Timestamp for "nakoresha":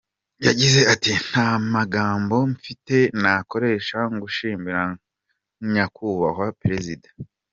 3.21-3.97